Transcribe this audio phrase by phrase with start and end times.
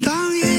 [0.00, 0.51] 当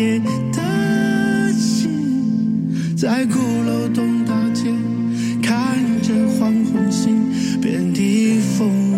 [0.00, 0.18] 夜
[0.50, 3.34] 的心，在鼓
[3.66, 4.72] 楼东大街，
[5.42, 8.89] 看着黄昏星，遍地风。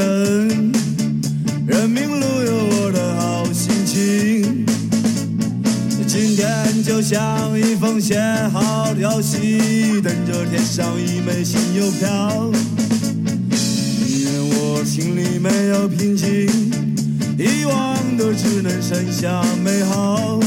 [0.00, 4.64] 人民路有我的好心情。
[6.06, 8.20] 今天就像一封写
[8.52, 12.50] 好的消息，等着贴上一枚新邮票。
[13.50, 16.46] 宁愿我心里没有平静，
[17.36, 20.38] 遗忘的只能剩下美好。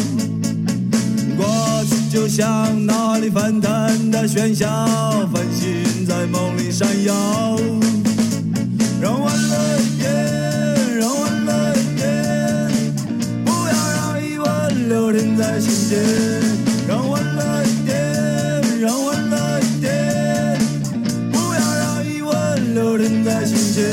[1.35, 4.65] 过去就像脑海里翻腾的喧嚣，
[5.33, 7.59] 繁星在梦里闪耀。
[16.87, 17.95] 让欢乐一点，
[18.79, 20.57] 让欢乐一点，
[21.31, 23.83] 不要让疑问留停在心间。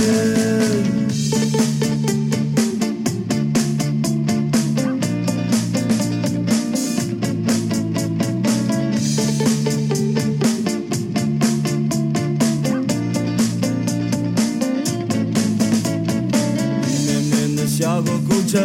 [17.05, 18.61] 绵绵的下过古城，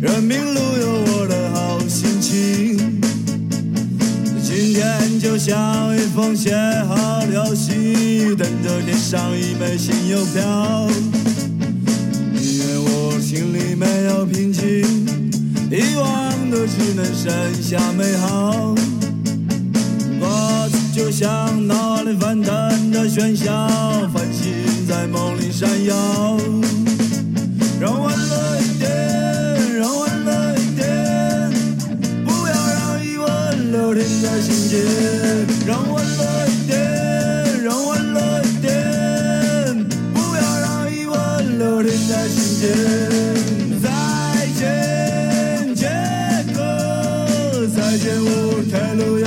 [0.00, 0.87] 人民路有
[2.28, 3.00] 情。
[4.42, 6.54] 今天就像一封写
[6.86, 10.88] 好的消息，等着贴上一枚新邮票。
[12.32, 14.62] 宁愿我心里没有平静，
[15.70, 18.74] 遗忘的只能剩下美好。
[20.20, 23.68] 过去就像脑海里翻腾的喧嚣，
[24.12, 24.52] 繁星
[24.86, 26.36] 在梦里闪耀。
[27.80, 28.10] 让我
[34.68, 34.76] 在心间。
[35.66, 42.68] 让欢乐一点，让欢乐一点，不要让疑问留停在心间。
[43.82, 43.88] 再
[44.58, 45.88] 见，杰
[46.54, 49.18] 克，再见，我凯鲁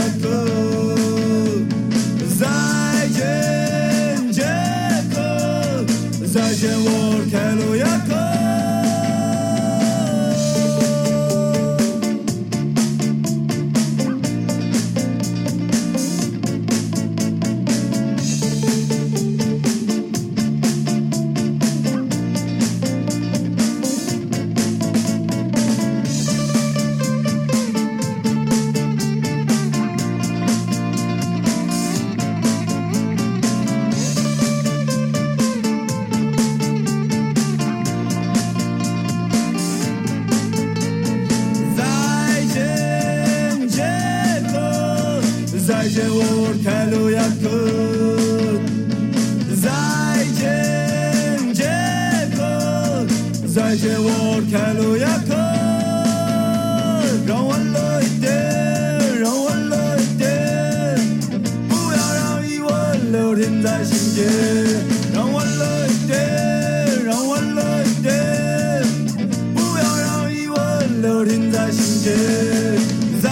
[53.54, 55.36] 再见，我凯鲁亚克。
[57.28, 58.32] 让我欢乐一点，
[59.20, 60.98] 让我欢乐一点，
[61.68, 64.24] 不要让疑问留停在心间。
[65.14, 68.14] 让我欢乐一点，让我欢乐一点，
[69.54, 72.14] 不要让疑问留停在心间。
[73.22, 73.30] 再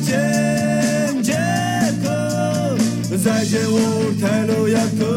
[0.00, 1.34] 见，杰
[2.02, 2.78] 克。
[3.22, 3.76] 再见，我
[4.22, 5.09] 凯鲁亚克。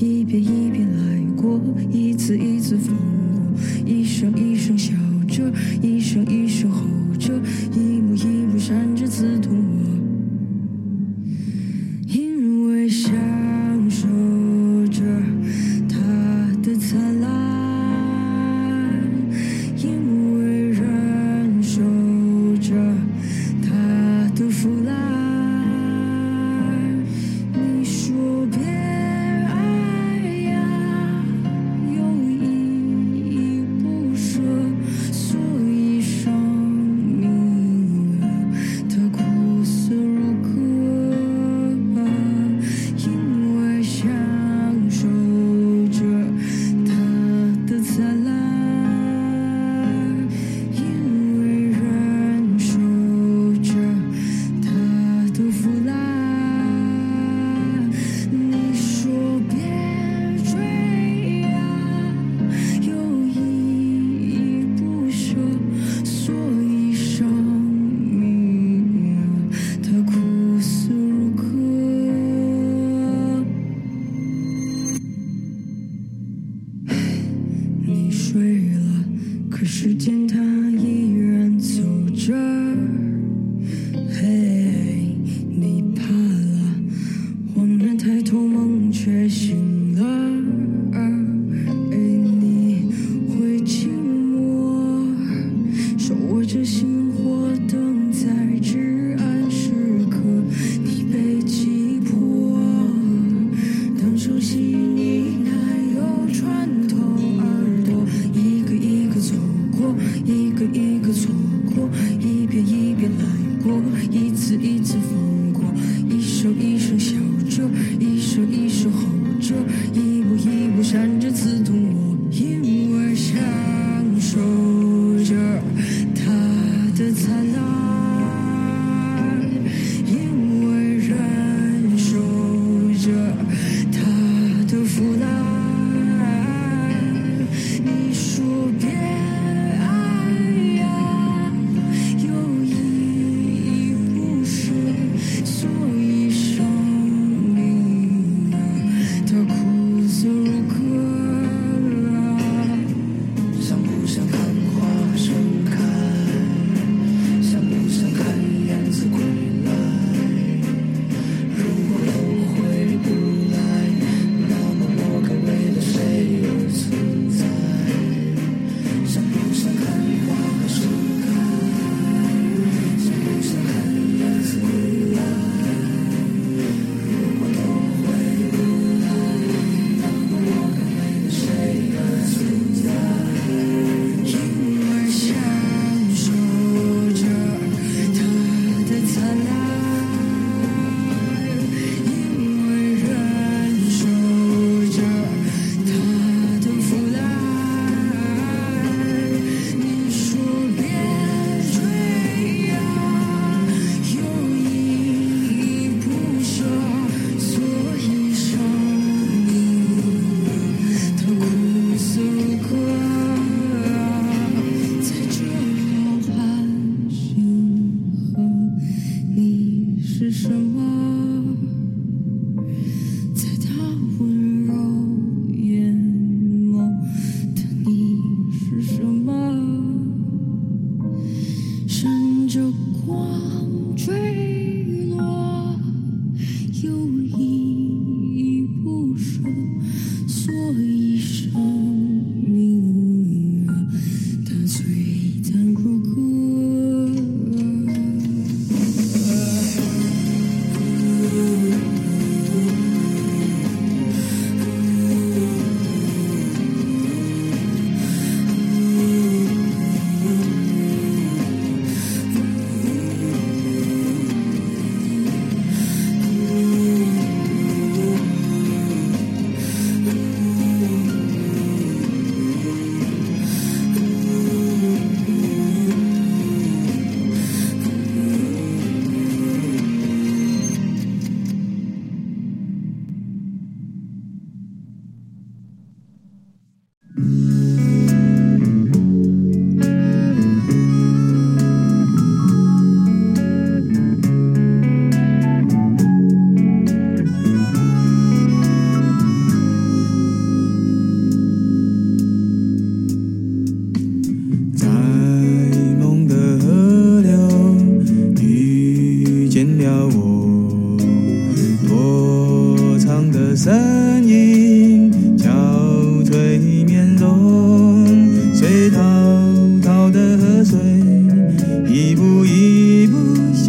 [0.00, 3.57] 一遍一遍来过，一次一次放过，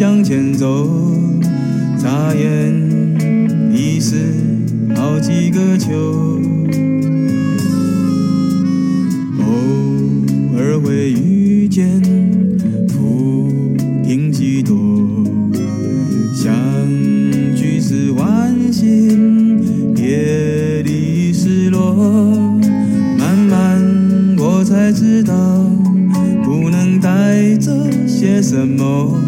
[0.00, 0.88] 向前走，
[1.98, 2.74] 眨眼
[3.70, 4.16] 已是
[4.96, 5.92] 好几个秋，
[9.40, 9.44] 偶
[10.56, 12.00] 尔会遇见，
[12.88, 13.52] 浮
[14.02, 14.74] 萍几多，
[16.34, 16.50] 相
[17.54, 19.60] 聚是欢心，
[19.94, 21.94] 别离失落，
[23.18, 23.78] 慢慢
[24.38, 25.34] 我才知道，
[26.42, 27.70] 不能带着
[28.06, 29.19] 些什么。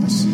[0.00, 0.33] 都是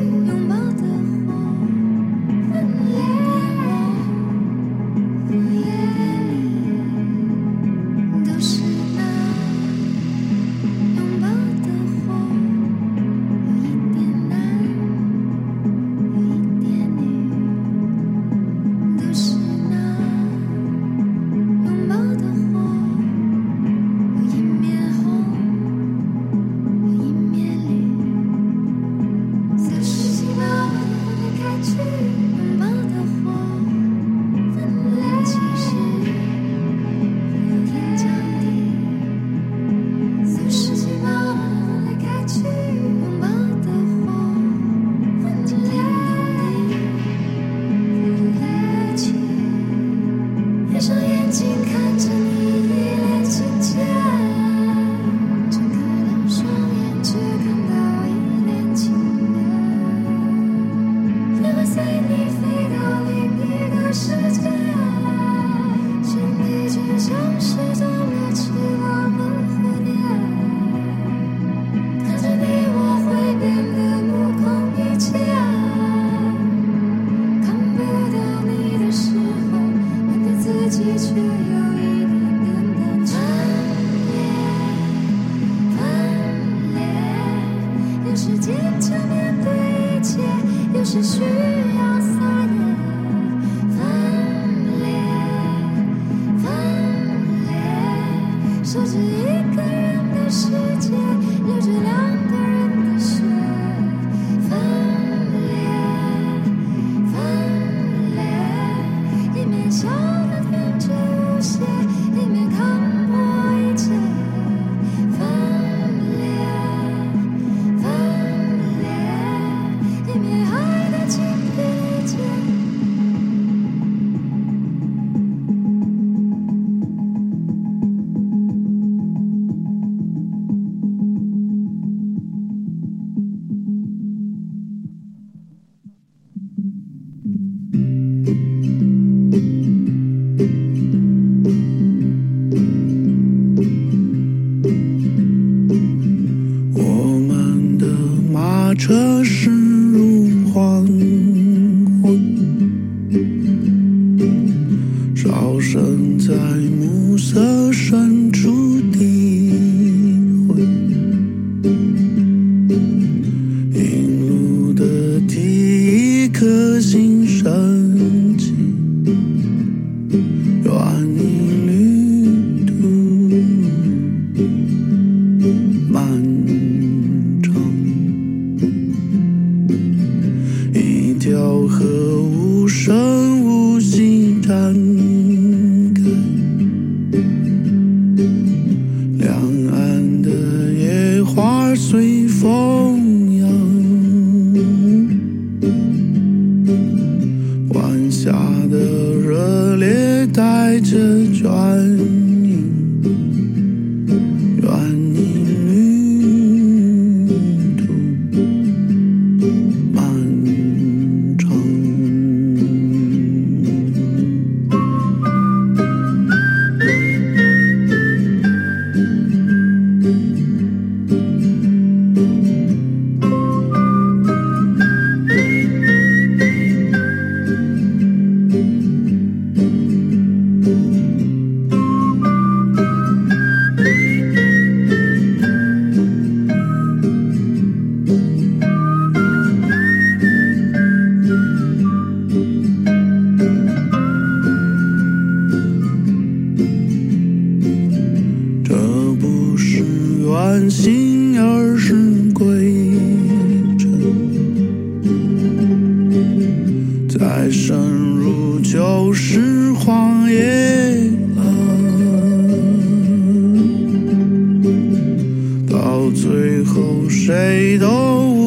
[267.90, 268.39] know